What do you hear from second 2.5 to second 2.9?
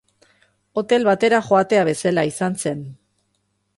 zen.